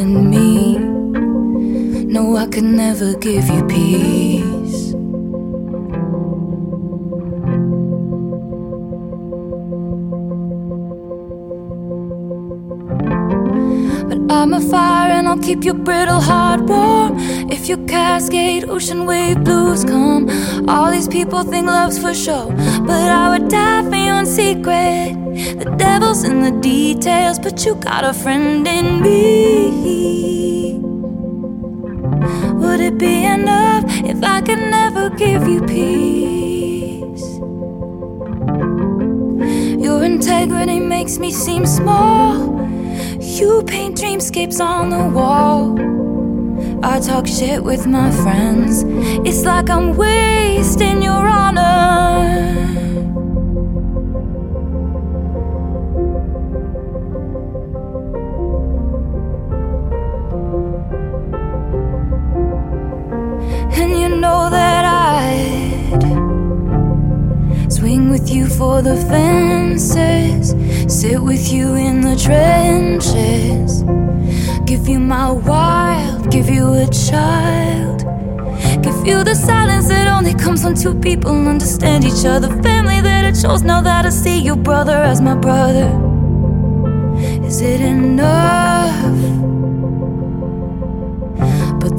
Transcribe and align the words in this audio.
in 0.00 0.30
me. 0.30 0.78
No, 2.14 2.36
I 2.36 2.46
could 2.46 2.64
never 2.64 3.14
give 3.14 3.46
you 3.48 3.62
peace. 3.66 4.92
But 14.08 14.20
I'm 14.32 14.54
a 14.54 14.60
fire 14.60 15.12
and 15.12 15.28
I'll 15.28 15.38
keep 15.38 15.64
your 15.64 15.74
brittle 15.74 16.20
heart 16.20 16.62
warm. 16.62 17.18
If 17.50 17.68
your 17.68 17.84
cascade 17.86 18.68
ocean 18.68 19.04
wave 19.06 19.44
blues 19.44 19.84
come, 19.84 20.28
all 20.68 20.90
these 20.90 21.08
people 21.08 21.42
think 21.44 21.66
love's 21.66 21.98
for 21.98 22.14
show. 22.14 22.50
But 22.86 23.10
I 23.22 23.28
would 23.32 23.48
die 23.48 23.82
for 23.88 23.96
you 23.96 24.14
in 24.14 24.26
secret. 24.26 25.19
The 25.40 25.74
devil's 25.78 26.24
in 26.24 26.42
the 26.42 26.50
details, 26.60 27.38
but 27.38 27.64
you 27.64 27.74
got 27.76 28.04
a 28.04 28.12
friend 28.12 28.66
in 28.68 29.00
me. 29.00 30.78
Would 32.60 32.80
it 32.80 32.98
be 32.98 33.24
enough 33.24 33.84
if 34.04 34.22
I 34.22 34.42
could 34.42 34.58
never 34.58 35.08
give 35.10 35.48
you 35.48 35.62
peace? 35.62 37.24
Your 39.82 40.04
integrity 40.04 40.78
makes 40.78 41.18
me 41.18 41.30
seem 41.30 41.64
small. 41.64 42.34
You 43.18 43.62
paint 43.66 43.96
dreamscapes 43.96 44.60
on 44.60 44.90
the 44.90 45.08
wall. 45.08 45.78
I 46.84 47.00
talk 47.00 47.26
shit 47.26 47.64
with 47.64 47.86
my 47.86 48.10
friends. 48.10 48.84
It's 49.26 49.44
like 49.44 49.70
I'm 49.70 49.96
wasting 49.96 51.02
your 51.02 51.26
honor. 51.26 52.59
For 68.60 68.82
the 68.82 68.94
fences, 69.08 70.50
sit 70.86 71.18
with 71.18 71.50
you 71.50 71.76
in 71.76 72.02
the 72.02 72.14
trenches, 72.14 73.82
give 74.66 74.86
you 74.86 75.00
my 75.00 75.32
wild, 75.32 76.30
give 76.30 76.50
you 76.50 76.66
a 76.74 76.86
child, 76.88 78.00
give 78.82 79.06
you 79.06 79.24
the 79.24 79.34
silence 79.34 79.88
that 79.88 80.08
only 80.08 80.34
comes 80.34 80.62
when 80.62 80.74
two 80.74 80.94
people 80.94 81.48
understand 81.48 82.04
each 82.04 82.26
other, 82.26 82.48
family 82.62 83.00
that 83.00 83.24
I 83.24 83.32
chose. 83.32 83.62
Now 83.62 83.80
that 83.80 84.04
I 84.04 84.10
see 84.10 84.38
your 84.38 84.56
brother 84.56 84.98
as 85.10 85.22
my 85.22 85.36
brother, 85.36 85.88
is 87.46 87.62
it 87.62 87.80
enough? 87.80 89.29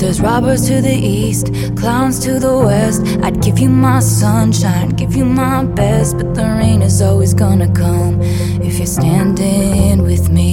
There's 0.02 0.20
robbers 0.20 0.68
to 0.68 0.82
the 0.82 0.96
east, 0.96 1.54
clowns 1.78 2.18
to 2.26 2.40
the 2.40 2.58
west. 2.58 3.04
I'd 3.22 3.40
give 3.40 3.60
you 3.60 3.70
my 3.70 4.00
sunshine, 4.00 4.90
give 4.90 5.16
you 5.16 5.26
my 5.26 5.64
best. 5.64 6.18
But 6.18 6.34
the 6.34 6.42
rain 6.42 6.82
is 6.82 7.04
always 7.04 7.36
gonna 7.36 7.72
come 7.72 8.20
if 8.68 8.80
you're 8.80 8.88
standing 8.88 10.02
with 10.02 10.28
me. 10.32 10.51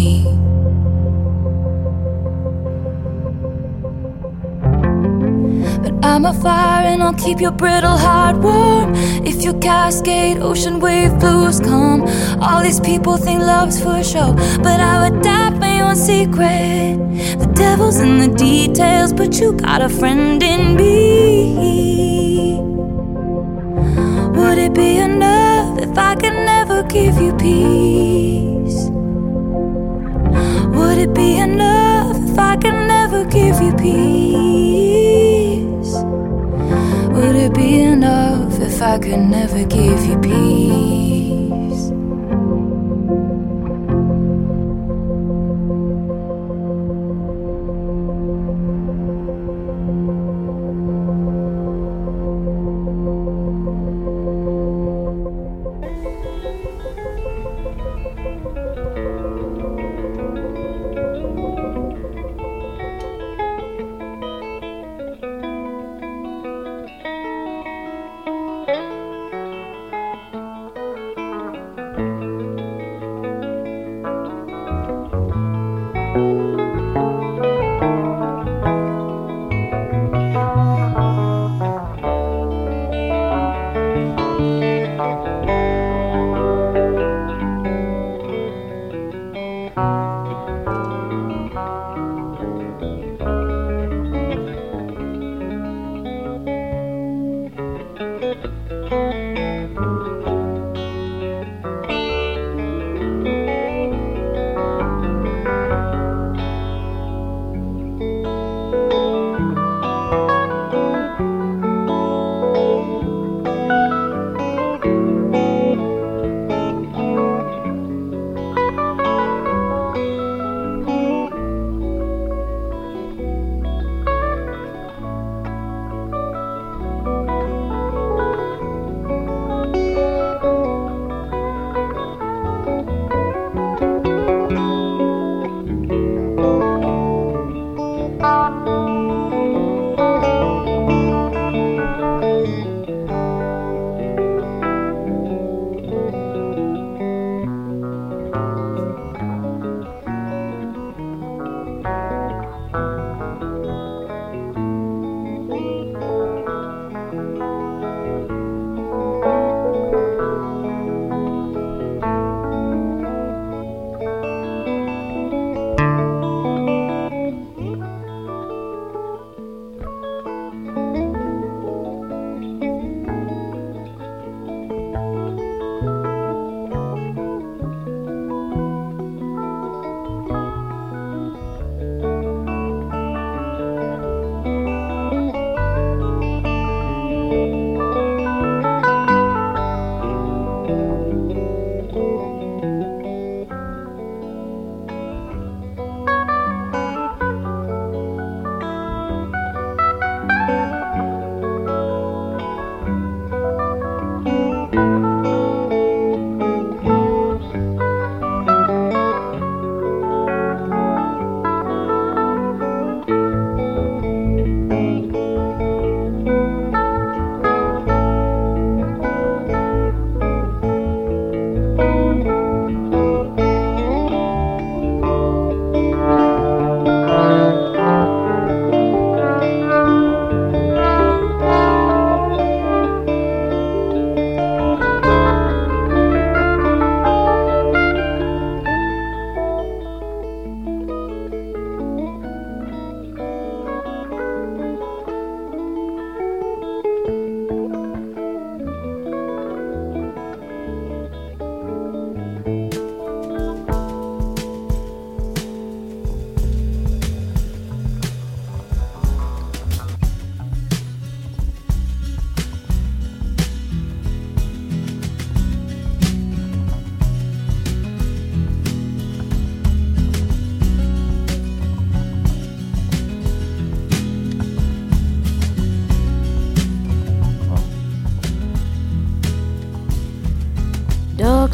I'm 6.18 6.26
a 6.26 6.34
fire 6.34 6.84
and 6.84 7.00
I'll 7.00 7.14
keep 7.14 7.40
your 7.40 7.52
brittle 7.52 7.96
heart 7.96 8.38
warm. 8.38 8.92
If 9.24 9.44
your 9.44 9.56
cascade 9.60 10.38
ocean 10.38 10.80
wave 10.80 11.16
blues 11.20 11.60
come, 11.60 12.02
all 12.40 12.60
these 12.60 12.80
people 12.80 13.16
think 13.16 13.38
love's 13.38 13.80
for 13.80 14.02
show. 14.02 14.32
But 14.60 14.80
I 14.80 15.08
would 15.08 15.22
die 15.22 15.56
for 15.56 15.66
you 15.66 15.84
in 15.90 15.94
secret. 15.94 17.38
The 17.38 17.46
devil's 17.54 18.00
in 18.00 18.18
the 18.18 18.36
details, 18.36 19.12
but 19.12 19.38
you 19.38 19.52
got 19.52 19.80
a 19.80 19.88
friend 19.88 20.42
in 20.42 20.74
me. 20.74 22.58
Would 24.34 24.58
it 24.58 24.74
be 24.74 24.96
enough 24.96 25.78
if 25.78 25.96
I 25.96 26.16
could 26.16 26.34
never 26.34 26.82
give 26.82 27.16
you 27.16 27.32
peace? 27.36 28.90
Would 30.76 30.98
it 30.98 31.14
be 31.14 31.36
enough 31.36 32.16
if 32.16 32.36
I 32.36 32.56
could 32.56 32.74
never 32.88 33.24
give 33.24 33.62
you 33.62 33.72
peace? 33.76 34.77
Would 37.18 37.34
it 37.34 37.52
be 37.52 37.80
enough 37.80 38.60
if 38.60 38.80
I 38.80 38.96
could 38.96 39.18
never 39.18 39.64
give 39.64 40.06
you 40.06 40.16
peace? 40.20 41.17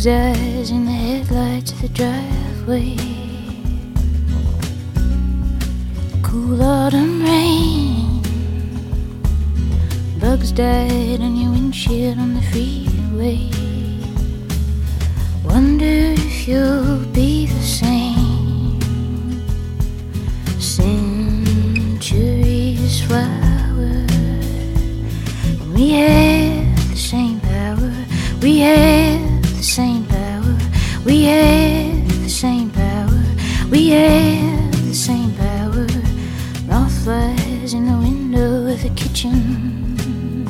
dodge 0.04 0.70
in 0.70 0.84
the 0.84 0.92
headlights 0.92 1.72
of 1.72 1.80
the 1.80 1.88
driveway. 1.88 2.94
Cool 6.22 6.62
autumn 6.62 7.22
rain. 7.22 8.20
Bugs 10.20 10.52
died 10.52 11.22
on 11.22 11.38
your 11.38 11.52
windshield 11.52 12.18
on 12.18 12.34
the 12.34 12.42
freeway. 12.52 13.48
Wonder 15.42 16.12
if 16.20 16.46
you'll 16.46 17.06
be 17.14 17.33
kitchen. 39.14 40.46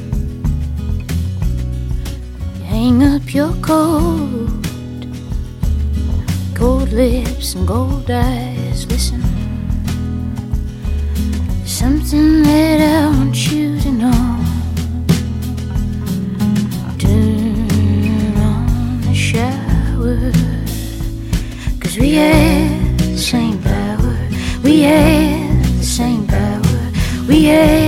Hang 2.65 3.03
up 3.03 3.35
your 3.35 3.53
coat, 3.61 5.07
gold 6.55 6.91
lips 6.91 7.55
and 7.55 7.69
gold 7.69 8.11
eyes. 8.11 8.87
Listen, 8.87 9.23
something 11.67 12.43
that 12.43 12.81
I 12.81 13.07
want 13.17 13.37
you 13.53 13.79
to 13.81 13.91
know. 13.93 14.23
Turn 16.99 18.37
on 18.39 19.01
the 19.03 19.15
shower, 19.15 20.33
cause 21.81 21.99
we 21.99 22.15
have 22.15 22.99
the 22.99 23.19
same 23.19 23.61
power. 23.63 24.17
We 24.63 24.83
have 24.83 25.79
the 25.79 25.85
same 25.85 26.27
power. 26.27 26.93
We 27.29 27.45
have. 27.45 27.84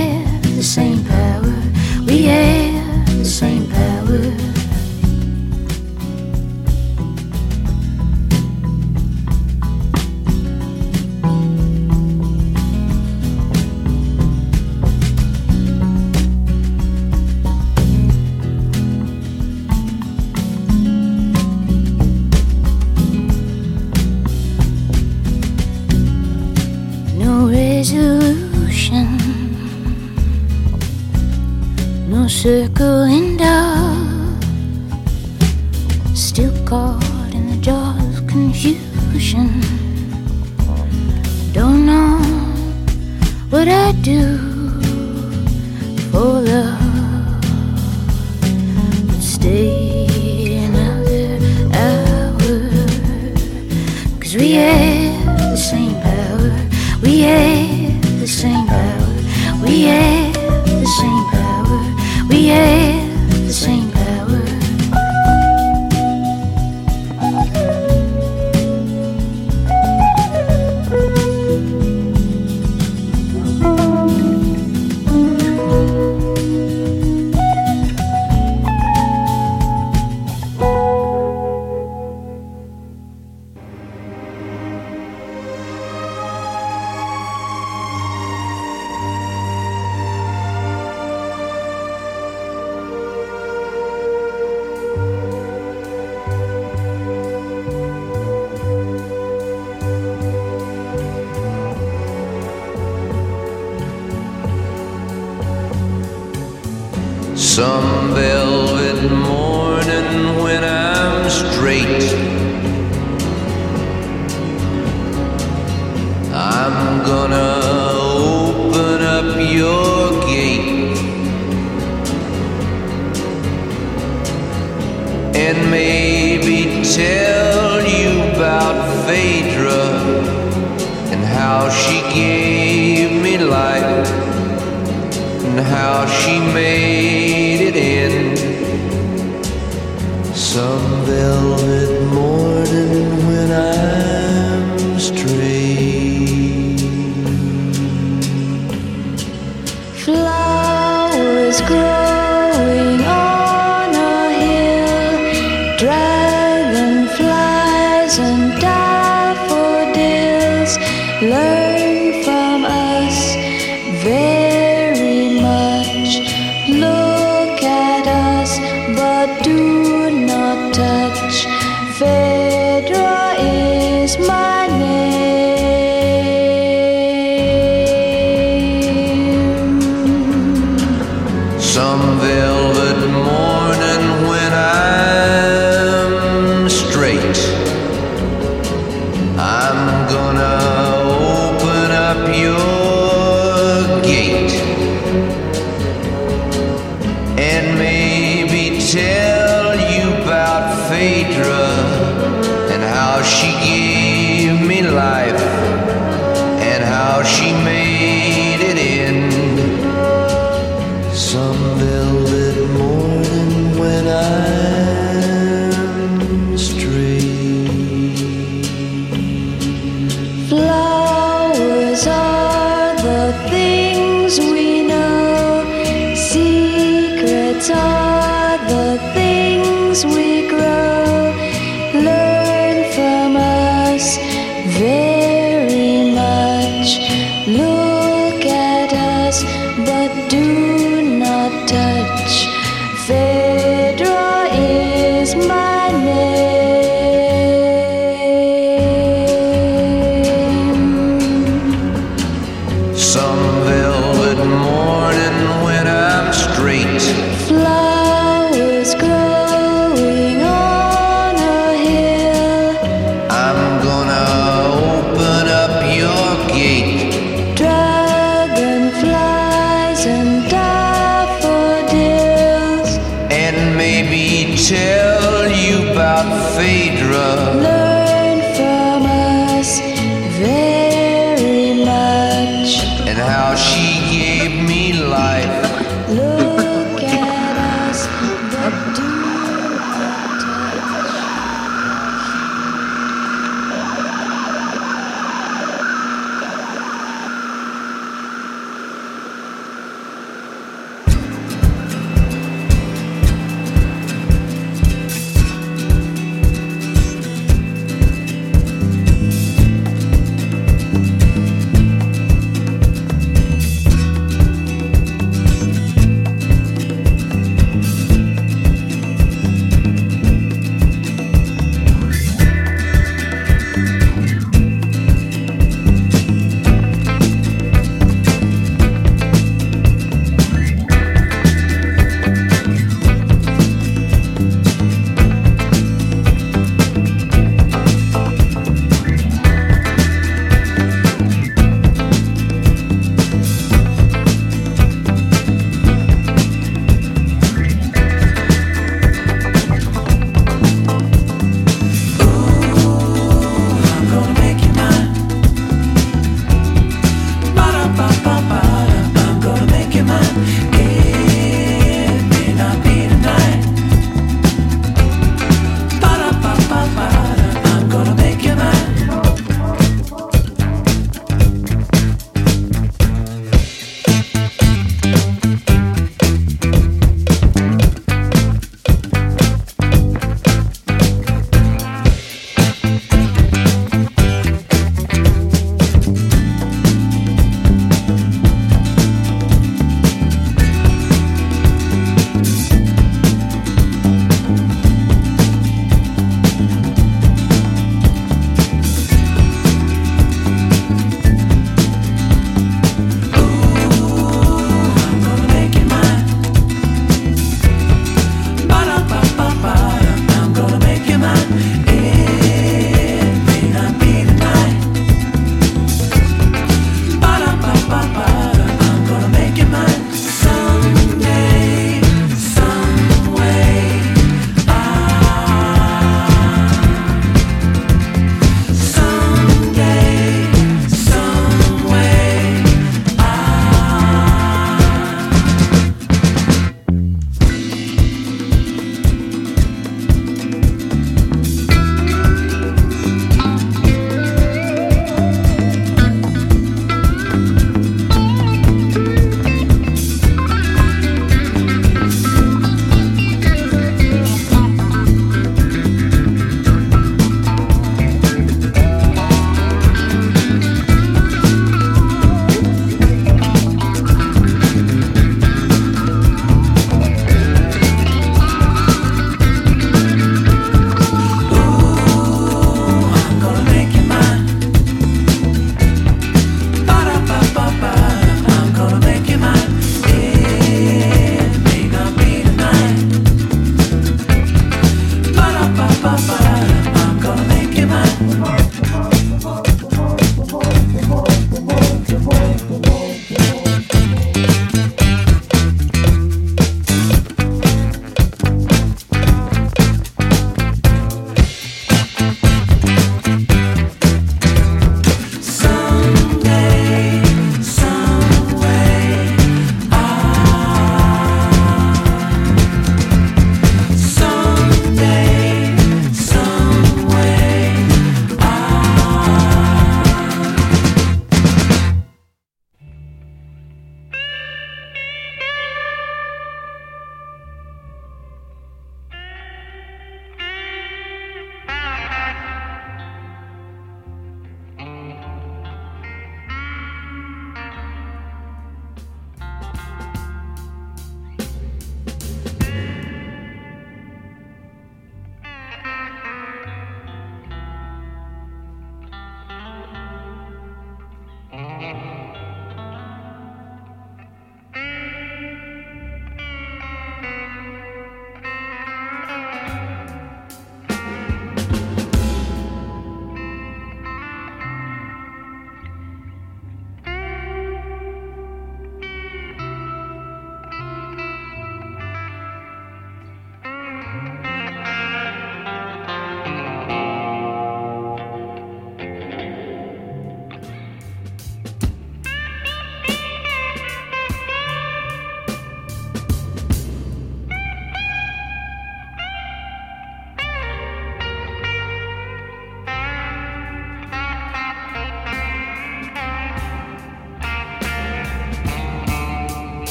Some 181.77 182.17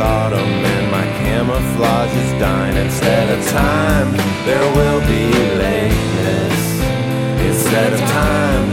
autumn 0.00 0.40
and 0.40 0.90
my 0.90 1.04
camouflage 1.22 2.14
is 2.16 2.32
dying. 2.40 2.76
Instead 2.76 3.38
of 3.38 3.46
time, 3.48 4.12
there 4.46 4.66
will 4.74 5.00
be 5.00 5.30
lateness. 5.60 6.80
Instead 7.46 7.92
of 7.92 8.00
time, 8.00 8.69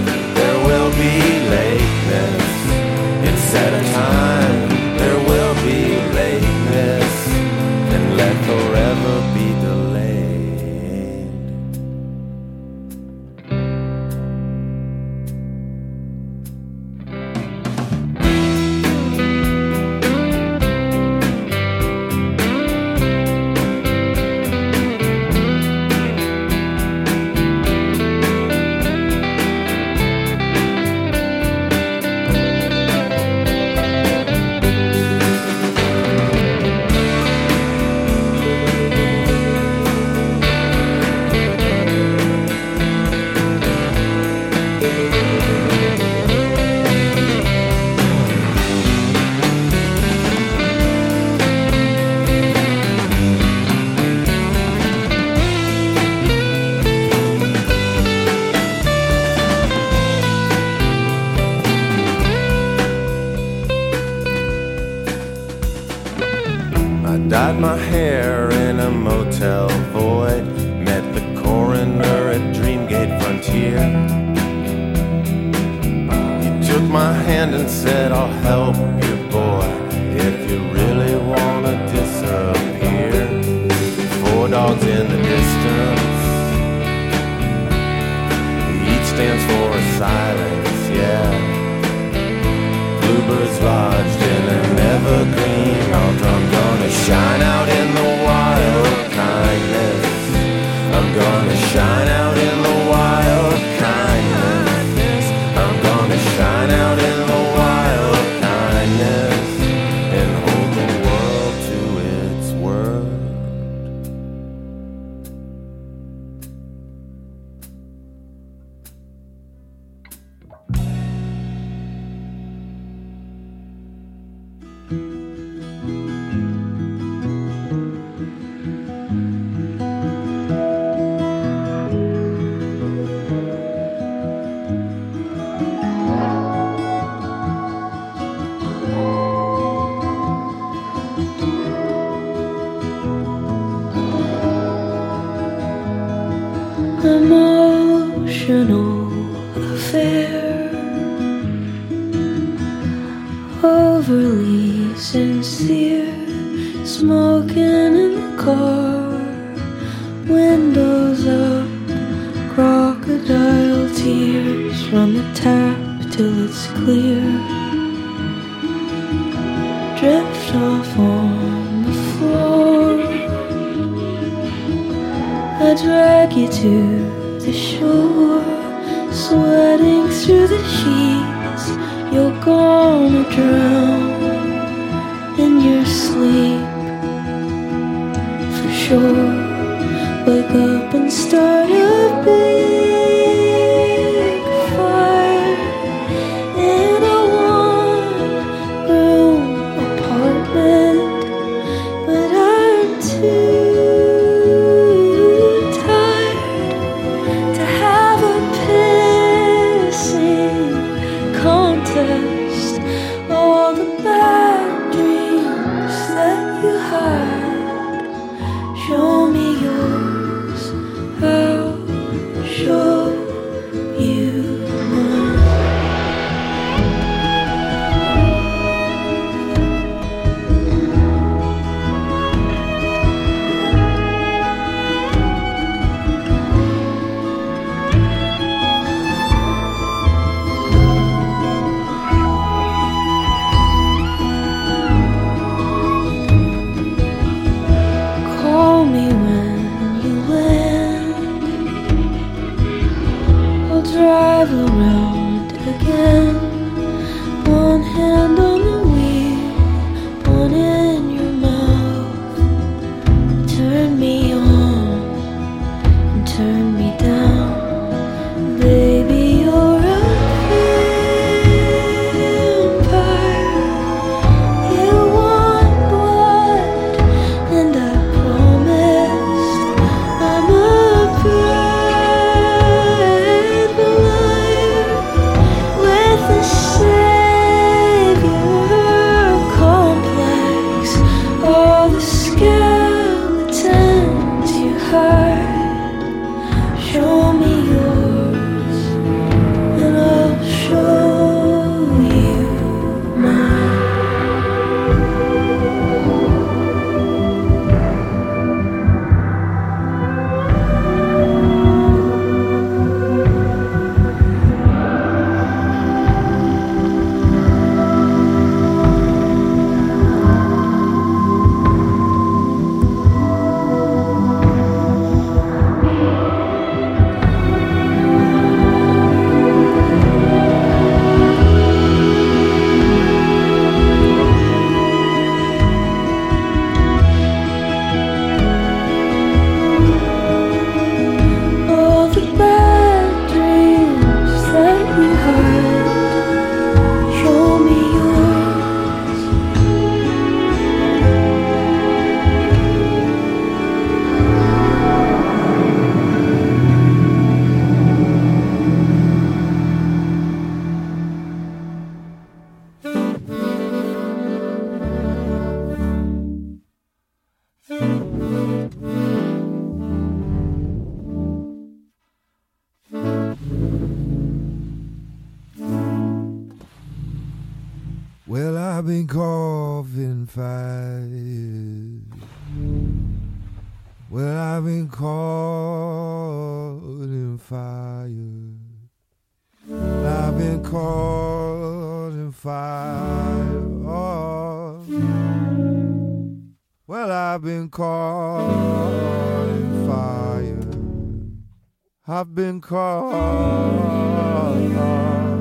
caught 402.67 404.57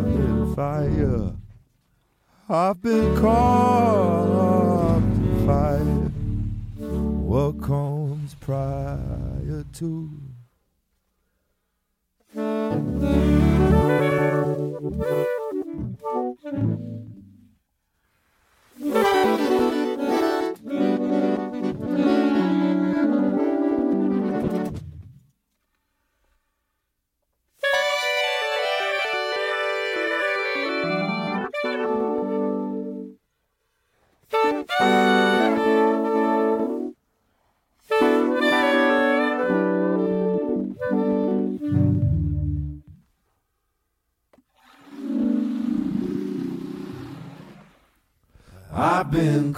in 0.06 0.54
fire. 0.54 1.34
I've 2.48 2.80
been 2.80 3.20
caught 3.20 4.98
in 4.98 5.44
fire. 5.44 6.10
What 7.26 7.60
comes 7.60 8.34
prior 8.36 9.64
to? 9.72 10.10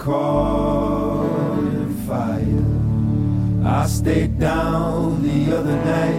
caught 0.09 1.59
in 1.59 1.93
fire. 2.07 2.65
I 3.67 3.85
stayed 3.85 4.39
down 4.39 5.21
the 5.21 5.55
other 5.55 5.75
night. 5.85 6.18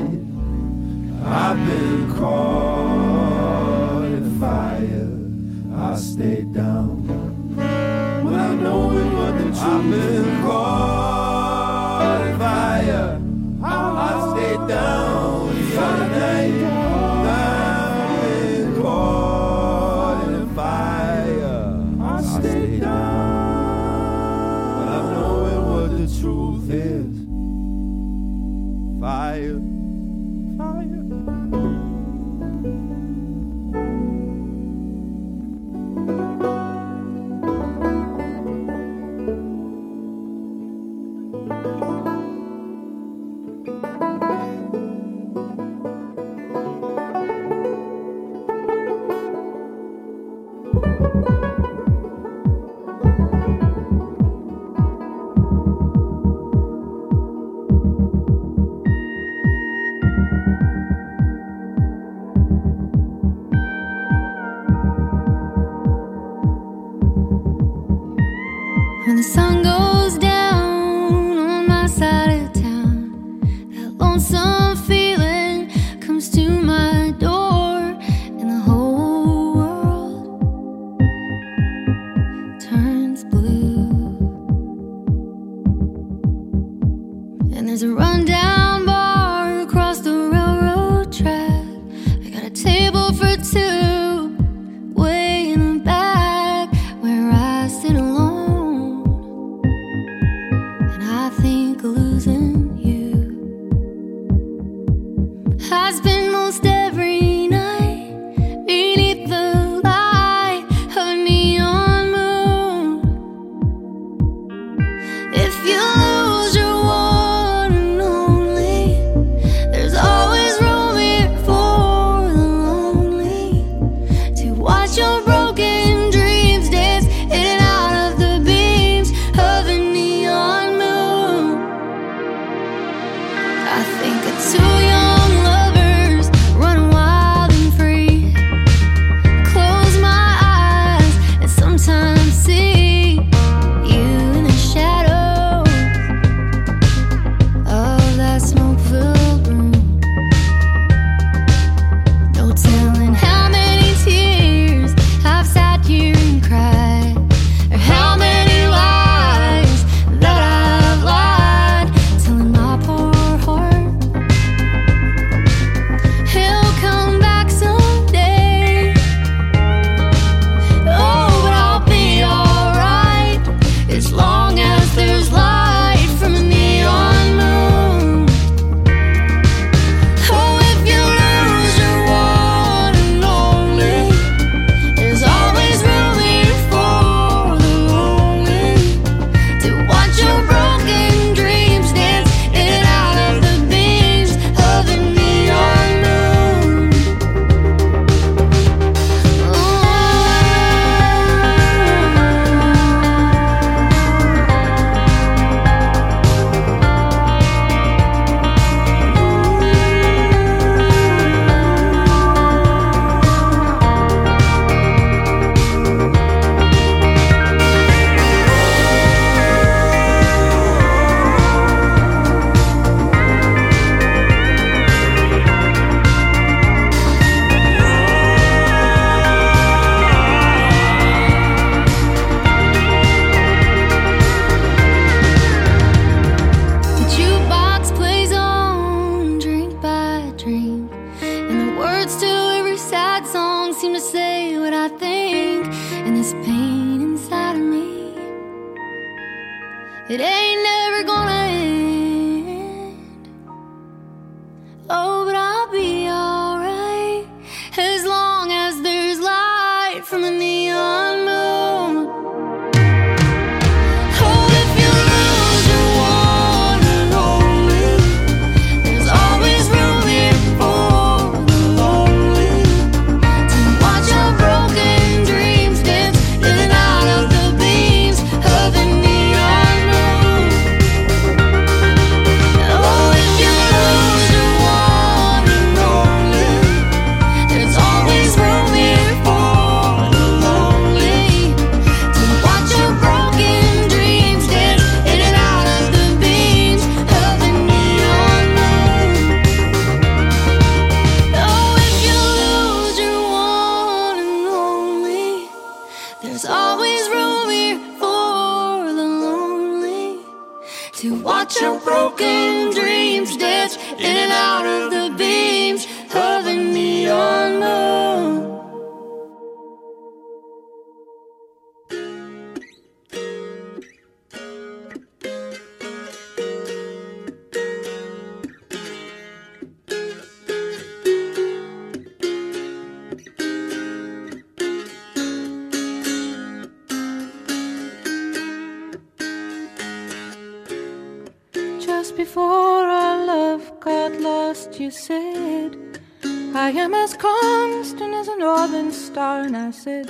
and 349.41 349.57
I 349.57 349.71
said, 349.71 350.09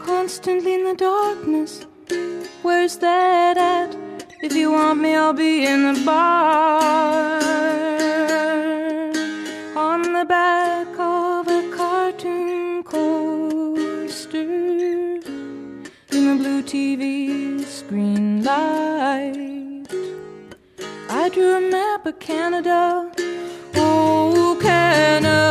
Constantly 0.00 0.74
in 0.74 0.84
the 0.84 0.94
darkness, 0.94 1.86
where's 2.62 2.96
that 2.98 3.56
at? 3.56 3.96
If 4.42 4.54
you 4.54 4.72
want 4.72 5.00
me, 5.00 5.14
I'll 5.14 5.32
be 5.32 5.64
in 5.66 5.92
the 5.92 6.04
bar. 6.04 7.40
On 9.76 10.02
the 10.02 10.24
back 10.24 10.88
of 10.98 11.48
a 11.48 11.70
cartoon 11.76 12.82
coaster, 12.82 14.40
in 14.40 16.24
the 16.28 16.36
blue 16.40 16.62
TV 16.62 17.64
screen 17.64 18.42
light, 18.42 19.86
I 21.08 21.28
drew 21.28 21.56
a 21.56 21.60
map 21.60 22.06
of 22.06 22.18
Canada. 22.18 23.12
Oh, 23.76 24.58
Canada. 24.60 25.47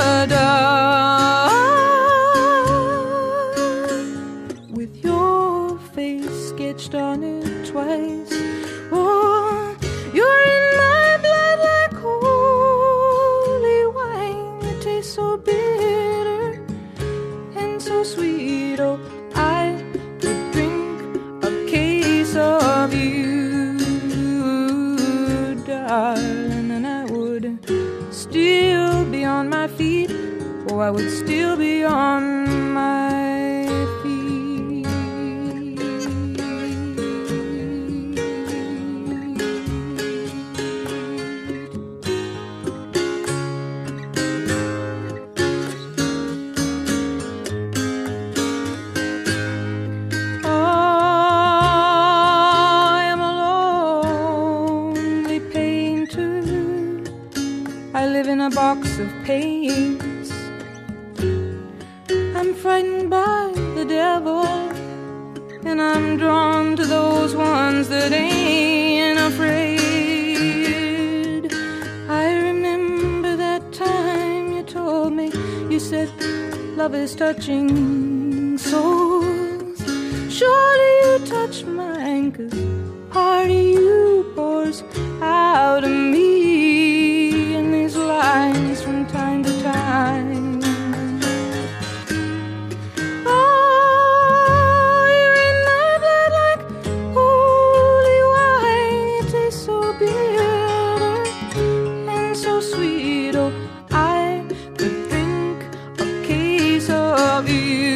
vida. 107.42 107.87